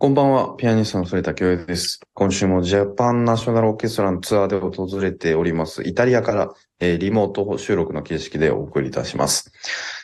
[0.00, 1.98] こんばんは、ピアニストの反田恭平です。
[2.14, 9.50] 今週もジャパンナショナルオーケストラのツアーで訪れております、イタリアから、えーリモート収録の形式でお送りいたします。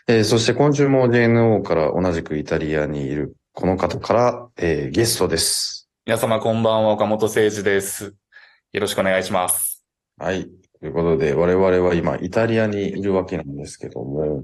[0.09, 5.89] えーそして今週も JNO から同じくイタリアにいるこの方から、えーゲストです。
[6.07, 8.17] 皆様こんばんは、岡本誠二です。
[8.73, 9.85] よろしくお願いします。
[10.19, 10.51] はい。
[10.81, 14.43] ということで、我々は今、イタリアにいるわけなんですけども、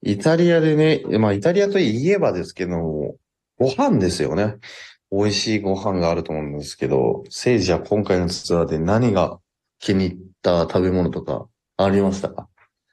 [0.00, 3.16] イタリアでね、まあ、イタリアといえばですけども、
[3.58, 4.56] ご飯ですよね。
[5.10, 9.40] 美味しいご飯があると思うんですけど、セイジは今回のツアーで何が
[9.80, 12.48] 気に入った食べ物とかありましたか？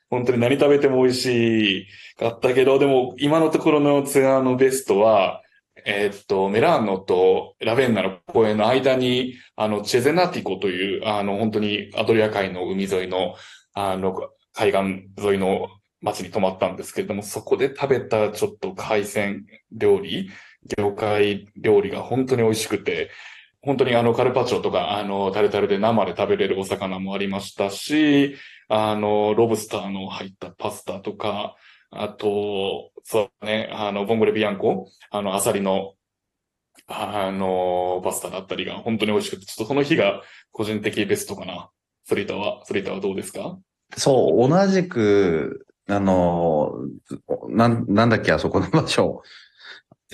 [0.09, 5.41] 本当に何食べても美味しかったけど、でも今のところのツアーのベストは、
[5.85, 13.35] えーっと、メラーノとラベンナの公園の間に、あの、チェゼナティコという、あの、本当にアドリア海の海沿いの、
[13.73, 14.15] あの、
[14.53, 14.79] 海岸
[15.27, 15.67] 沿いの
[16.01, 20.29] 町に泊まったんですけれども、そこで食べたちょっと海鮮料理、
[20.77, 23.11] 魚介料理が本当に美味しくて、
[23.61, 28.35] 本当にあのカルパッチョとか、あの、タルタルで生で食べれるお魚もありましたし、
[28.67, 31.55] あの、ロブスターの入ったパスタとか、
[31.91, 35.93] あと、そうね、あの、ボンゴレビアンコ、あの、アサリの、
[36.87, 40.21] あの、パスタだったりが本当に美味しくて、ちょっとその日が
[40.51, 41.69] 個人的ベストかな。
[42.07, 43.57] ソリタは、ソリタはどうですか？
[43.97, 46.73] そう、同じく、あの、
[47.49, 49.23] な、なんだっけ、あそこの場所。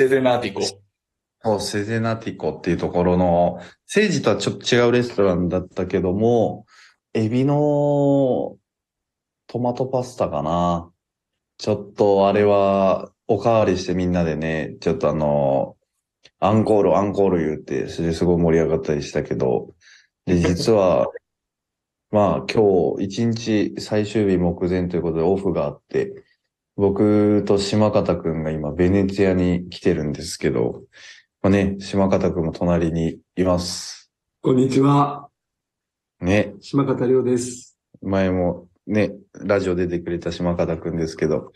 [0.02, 0.62] セゼナーティコ。
[1.44, 6.66] そうセゼナティコっていうところの、セイジとはちょっと違うレストランだったけども、
[7.14, 8.58] エビの
[9.46, 10.90] トマトパスタかな。
[11.60, 15.78] ちょっとあれは、おかわりしてみんなでね、ちょっとあの、
[16.40, 19.76] アンコール、アンコール言って、それですごい盛り上がったりしたけど、
[20.26, 21.10] で、実は、
[22.10, 26.12] まあ今日一日最終日目前ということでオフがあって、
[26.82, 30.82] 僕と島方くんが今ベネツィアに来てるんですけど、
[31.44, 34.12] まあね、島方くんも隣にいます。
[34.42, 35.28] こんにちは。
[36.22, 37.78] ね、島方亮です。
[38.02, 41.52] 前もね、ラジオ出てくれた島方くんですけど、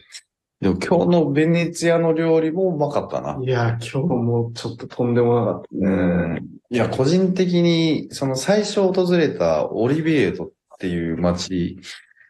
[0.61, 3.39] でも今日のベネツィアの料理もうまかったな。
[3.41, 5.89] いや、今日もちょっととんでもなかったう
[6.33, 6.39] ね。
[6.39, 6.49] ん。
[6.69, 11.79] いや、個人的に、その最初訪れたオリビエートっていう街、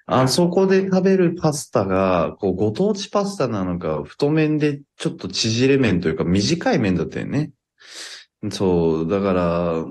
[0.07, 7.51] あそこで食べるパスタが、こう、ご当地パスタなのか、太麺でちょっと縮れ麺というか短い麺だったよね。
[8.51, 9.85] そう、だから、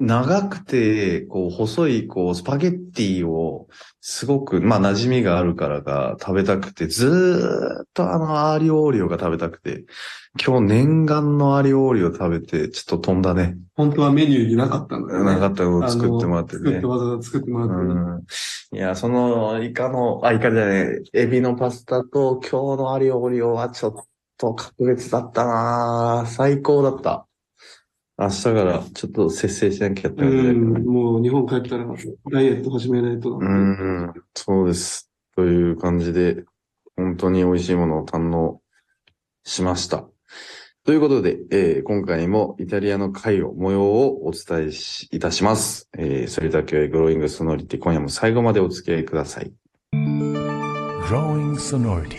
[0.00, 3.68] 長くて、こう、細い、こう、スパゲッティを、
[4.00, 9.84] すごく、まあ、馴染みがあるからか、食べたくて、ずーっとあの、アーリオオーリオが食べたくて、
[10.42, 13.58] 今日念願のアーリオオーリオ食べて、ちょっと飛んだね。
[13.76, 15.34] 本当はメニューになかったんだよね。
[15.34, 16.86] なかったのを作ってもらってね作って。
[16.86, 17.74] わざわざ作ってもらって。
[17.74, 18.24] うん。
[18.72, 23.94] いや、その、イカの、あ、イカじゃない、エビのパスタと今日のアリオオリオはちょっ
[24.36, 27.26] と格別だったなぁ最高だった。
[28.16, 30.52] 明日からちょっと節制しなきゃってう感じで。
[30.52, 31.84] ん、もう日本帰ったら
[32.30, 33.48] ダイエット始めないとうだ。
[33.48, 35.10] ん、そうです。
[35.34, 36.44] という感じで、
[36.96, 38.60] 本当に美味しいものを堪能
[39.42, 40.06] しました。
[40.90, 45.88] ということで、えー今回もイタリアの会を、模様をお伝えしいたします。
[45.96, 49.52] えー、それだけグローイングソノリティ、今夜も最後までお付き合いください。
[49.92, 52.16] Growing sonority.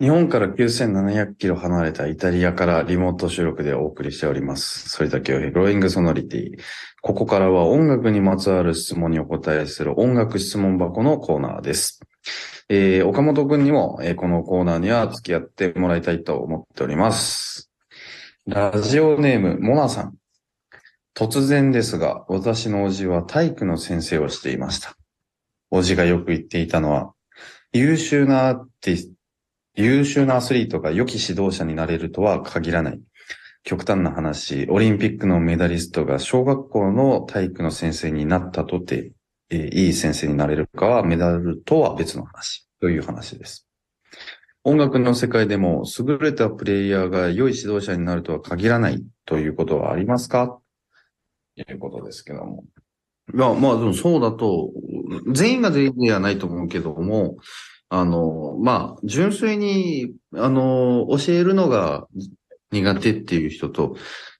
[0.00, 4.90] 日本から9700キロ離れたイタリアからリモート収録でお送りしております。
[4.90, 6.52] それだけをグローイングソノリティ。
[7.02, 11.98] ここからは音楽にまつわる質問にお答えする音楽質問箱のコーナーです。
[12.68, 17.70] えー、岡本くんにも、えーこのコーナーには付き合ってもらいたいと思っております。
[18.46, 20.14] ラジオネーム、モナさん。
[21.14, 24.96] 突然ですが、私のおじは体育の先生をしていました。
[25.70, 27.12] おじがよく言っていたのは、
[27.72, 29.14] 優秀なアーティスト
[29.76, 33.00] 優秀なアスリートが良き指導者になれるとは限らない。
[33.64, 39.10] 極端な話、オリンピックのメダリストが小学校の体育の先生になったとて、
[39.54, 43.68] えーいい先生になれるかはメダルとは別の話という話です。
[44.64, 50.58] 音楽の世界でも優れたプレイヤーが良い指導者になるとは限らないということはありますか？
[51.56, 52.64] ということですけども。
[53.32, 54.70] いや、まあでもそうだと、
[55.32, 57.36] 全員が全員ではないと思うけども、
[57.90, 62.08] あの、まあ、純粋に、あの、教えるのが
[62.72, 63.96] 苦手っていう人と、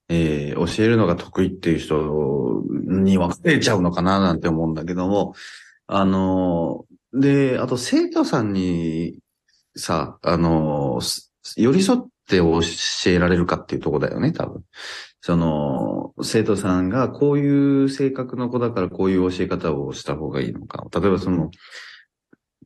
[0.09, 5.35] えー教えるのが得意っていう人に分かれちゃうのかななんて思うんだけども、
[5.87, 9.19] あの、で、あと生徒さんに
[9.77, 12.61] さ、あの、す寄り添って教
[13.06, 14.62] えられるかっていうとこだよね、多分。
[15.21, 20.87] その、生徒さんがこういう性格の子だからこういう教え方をした方がいいのか。
[20.99, 21.50] 例えばその、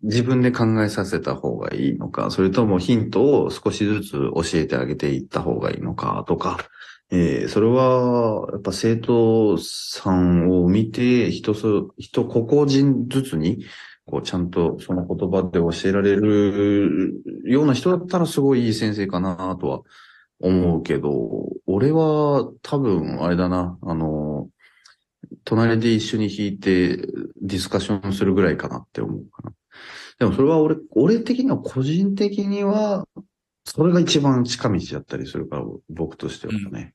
[0.03, 6.59] 自分で考えさせた方がいいのか、それともヒントを少しずつ教えてあげていった方がいいのかとか、
[7.11, 13.65] えーそれは、やっぱ生徒さんを見て、人そ、人個々人ずつに、
[14.05, 19.81] こう、ちゃんとその言葉で教えられるような人だったらすごいいい先生かなとは
[20.41, 24.49] 思うけど、俺は多分、あれだな、あの、
[25.45, 29.53] 隣で一緒に弾いてディスカッションするぐらいかなって思うかな。
[30.19, 33.07] でもそれは俺、俺的には個人的には、
[33.65, 36.95] それが一番近道だったりするから、僕としてはね。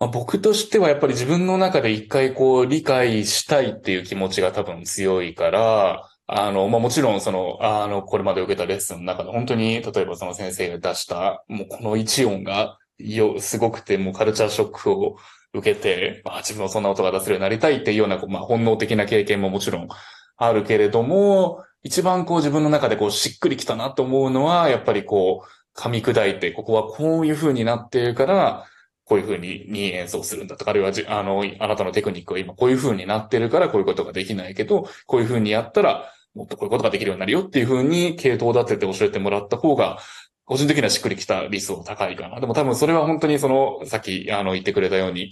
[0.00, 15.16] まあ、僕としてはやっぱり自分の中で一回こう理解したいっていう気持ちが多分強いから、あの、まあ、もちろんその、あの、これまで受けたレッスンの中で本当に、例えばその先生が出した、もうこの一音が、よ、すごくて、もうカルチャーショックを
[15.54, 19.88] 受けて、まあ、自分もそんな音が出せるようになりたいっていうような、まあ、本能的な経験ももちろん
[20.36, 28.66] あるけれども、一番こう自分の中でこうしっくりきたなと思うのは、やっぱりこう、噛み砕いて、ここはこういう風になっているから、
[29.04, 39.98] こういう風にに演奏するんだとか、あるいはじ、あの、あなたのテクニックは今こういう風になってるからこういうことができないけど、こういう風にやったら、もっとこういうことができるようになるよっていう風に系統立てて教えてもらった方が、
[40.44, 42.40] 個人的にはしっくりきた率は高いかな。
[42.40, 45.30] でも多分それは本当にその、さっきあの言ってくれたように、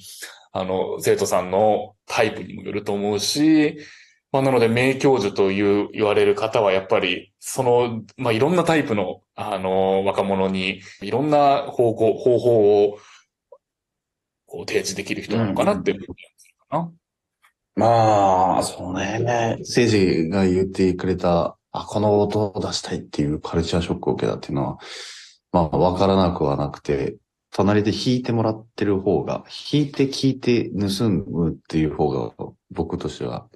[0.52, 3.78] あの、生徒さんのタイプにもよると思うし、
[4.36, 12.98] まあ、なので、名教授という言われる方は、やっぱり、その、まあ、いろんなタイプの、あの、若者に、いろんな方向、方法を、
[14.44, 16.92] こう、提示できる人なのかなって思うんですかな。
[17.76, 19.58] まあ、そうね。
[19.62, 24.78] 聖司が言ってくれた、あ、この音を出したいっていうカルチャーショックを受けたっていうのは、
[25.50, 27.16] まあ、わからなくはなくて、
[27.52, 32.34] 隣で弾いてもらってる方が、弾いて聞いて盗むっていう方が、
[32.70, 33.48] 僕としては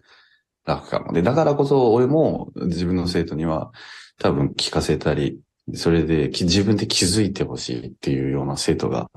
[0.70, 1.12] 楽かも。
[1.12, 3.72] で、だからこそ俺も自分の生徒には
[4.19, 5.40] 多分聞かせたり、
[5.75, 9.11] それで自分で気づいてほしいっていうような生徒が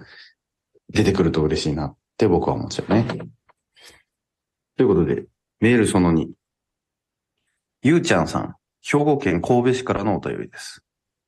[0.89, 3.05] 出てくると嬉しいなって僕は思っちゃうね。
[4.77, 5.25] ということで、
[5.59, 6.27] メールその2。
[7.83, 10.83] ゆうちゃんさん、兵庫県神戸市からのお便りです。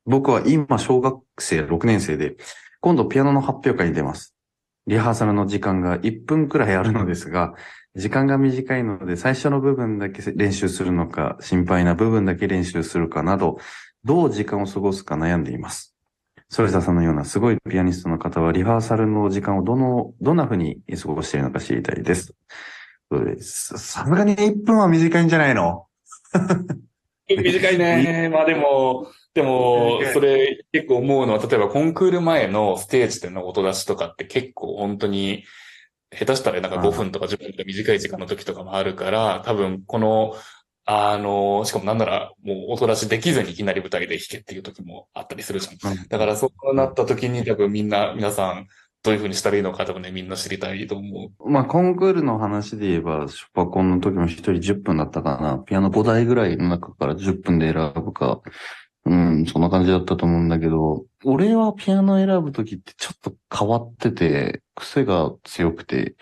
[0.06, 2.36] 僕は今小学生6年生で、
[2.82, 4.35] 今度ピアノの発表会に出ます。
[4.88, 7.54] リハーサルの時間が1分くらいあるのですが、
[7.96, 13.58] 時間が短いので最初の部分だけ練習するのか、心配な部分だけ練習するかなど、
[14.04, 15.96] どう時間を過ごすか悩んでいます。
[16.50, 22.36] ソルジャさんのようなすごいピアニストの方はリハーサルの時間をどの、どんな風に過ごしているのか知りたいです。
[23.12, 25.88] そうですさすがに1分は短いんじゃないの？
[27.28, 28.30] 短いね。
[28.32, 35.44] まあでも、でもそれ結構思うのは、例えばコンクール前のステージでの音出しとかって結構本当に、
[36.18, 40.36] 下手したらなんか5分とか10分とか短い時間の時とかもあるから、多分この、
[40.86, 46.08] あの、しかもなんならもう音出しできずにいきなり舞台で弾けっていう時もあったりするじゃん。
[46.08, 48.68] だからそうなった時に多分みんな、皆さん、
[49.06, 51.50] どういう風にしたらいいのか多分ね、みんな知りたいと思う。
[51.50, 55.60] まあ、コンクールの話で言えば、ショパコンの時も一人10分だったかな。
[55.60, 58.42] ピアノ5台ぐらいの中から10分で選ぶか。
[59.06, 66.16] うん、そんな感じだったと思うんだけど、俺はピアノ選ぶ時ってちょっと変わってて、癖が強くて、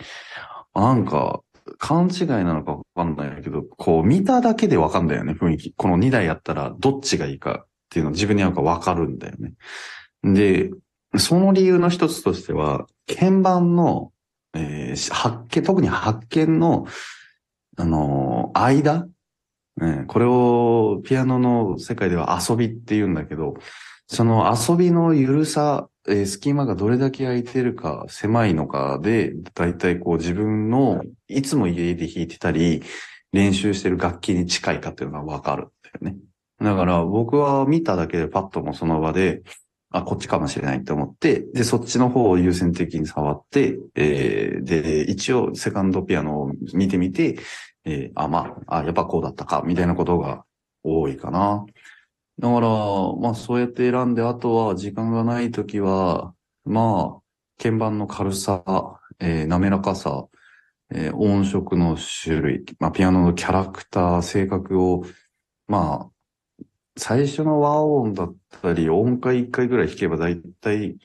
[0.75, 1.39] なんか、
[1.77, 5.73] 勘違いなのかわかんないけど、こう見ただけでわかんだよね、雰囲気。
[5.73, 9.53] この2台やったらどっちがいいかっていうの自分に合うかわかるんだよね。
[10.23, 10.71] で、
[11.17, 14.11] その理由の一つとしては、鍵盤の、
[14.53, 16.85] えー発見、特に発見の、
[17.77, 19.07] あのー間、
[19.77, 23.55] ねこれをピアノの世界では遊びって言うんだけど、
[24.07, 32.83] その遊びの緩さ、えー隙間がどれだけ空いてるか、狭いのかで、だいたいこう自分の、いつも家で弾いてたり、
[33.31, 35.65] 練習してる楽器に近いかっていうのがわかるん
[36.01, 36.17] だよね。
[36.59, 39.41] だから僕は見ただけでパッともその場で、
[39.93, 47.37] あ、こっちかもしれないって思って、で、そっちの方を優先的に触って、えーで、一応セカンドピアノを見てみて、
[47.85, 50.45] えーあ、まあ、あ、やっぱこうだったか、みたいなことが
[50.83, 51.65] 多いかな。
[52.39, 52.67] だから、
[53.21, 56.33] まあそうやって選んで、あとは時間がないときは、
[56.65, 57.23] まあ、
[57.61, 58.63] 鍵盤の軽さ、
[59.19, 60.27] えー滑らかさ、
[60.91, 65.03] えー音色の種類、まあピアノのキャラクター、性格を、
[65.67, 66.12] まあ、
[66.97, 70.95] 最初の和音だったり、音階1回ぐらい弾けばだいたい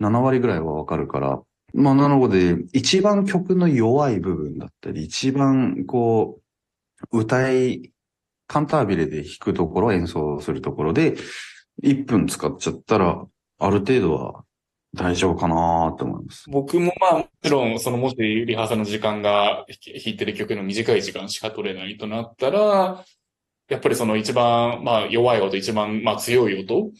[0.00, 1.40] 7割ぐらいはわかるから、
[1.74, 6.40] まあなので、一番曲の弱い部分だったり、一番こ
[7.12, 7.92] う、歌い、
[8.46, 11.16] カンタービレで弾くところ、演奏するところで、
[11.82, 13.24] 1分使っちゃったら、
[13.58, 14.44] ある程度は
[14.94, 16.44] 大丈夫かなと思います。
[16.50, 23.04] 僕もまあ、もちろん、そのもしリハーサルの時間が弾いてる曲の短い時間しか取れないとなったら、
[23.72, 26.90] やっぱりその一番、まあ弱い音、一番、まあ強い音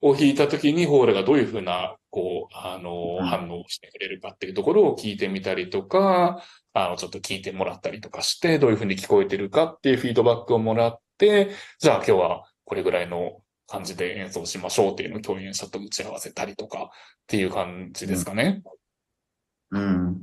[0.00, 6.42] を弾いたときにホールがどういうふうな、こう、あの、うん反応をしてくれるかっていうところを聞いてみたりとか、
[6.72, 16.88] あの、ちょっと聞いてもらったりとかして、どういうふうに聞こえてるかっていうフィードバックをもらって、じゃあ今日はこれぐらいの感じで演奏しましょうっていうのを共演者と打ち合わせたりとかっ
[17.26, 18.62] ていう感じですかね。
[18.64, 18.75] うん。
[19.70, 20.16] うん。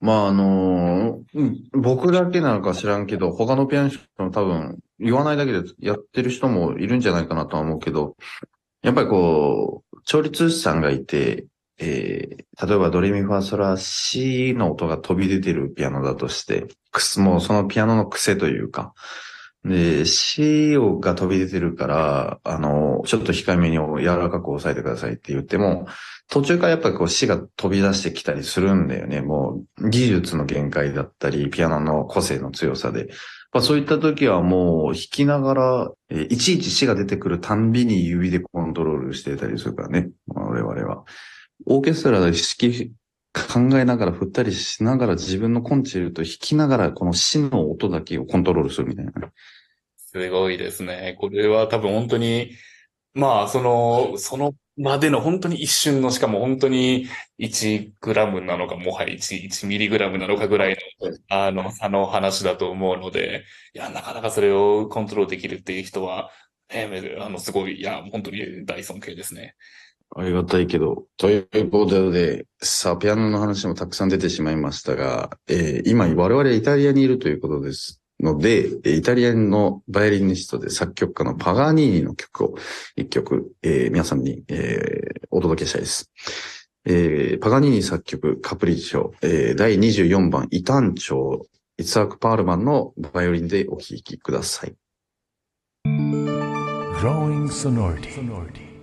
[0.00, 1.56] まあ、あのうん。
[1.72, 8.16] 僕だけなのか知らんけど、他のピアニストも多分、言わないだけでやってる人もいるんじゃないかなとは思うけど、
[8.82, 11.46] やっぱりこう、調律師さんがいて、
[11.78, 18.94] えー、例えばドレミファソラシの音が飛び出てるピアノだとして、くす、もうそのピアノの癖というか、
[19.68, 25.86] で、C が飛び出てるから、あの、ちょっと控えめに柔らかく押さえてくださいって言っても、
[26.28, 29.20] 途中からやっぱりこう死が飛び出してきたりするんだよね。
[29.20, 33.08] もう技術の限界だったり、ピアノの個性の強さで。
[33.52, 40.10] まあ、そういった時はもう弾きながら、えいちいち死が出てくるたんびに指でコントロールしてたりするからね。
[40.26, 41.04] 我々は。
[41.66, 42.90] オーケストラで指揮
[43.32, 49.12] 考えながら振ったりしながら自分のコンチェルト弾きながらこの死の音だけをコントロールするみたいな。
[50.10, 51.16] すごいですね。
[51.18, 52.52] これは多分本当に、
[53.12, 57.06] まあ、その、そのまでの本当に一瞬の、しかも本当に
[57.38, 66.30] 1グラムなのか、もはや1、1ミリグラムなのかぐらいの、あの、差の話だと思うので、いや、なかなかそれをコントロールできるっていう人は、
[66.72, 69.56] ね、あの、すごい、いや、本当に大尊敬ですね。
[70.16, 71.04] ありがたいけど。
[71.18, 82.54] ということで、さあ、ピアノの話もたくさん出てしまいましたが、えー今我々イタリアにいるということですので、イタリアのバイオリニストで作曲家のパガーニーニの曲を
[82.96, 86.10] 一曲、えー皆さんに、えーお届けしたいです。
[86.84, 91.46] えーパガニーニ作曲カプリッショ、えー第24番異端調、
[91.76, 94.74] イツアーク・パールマンのバイオリンでお聴きください。
[97.00, 98.77] Growing sonority.